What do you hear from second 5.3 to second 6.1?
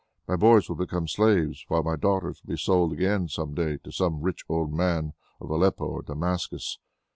of Aleppo or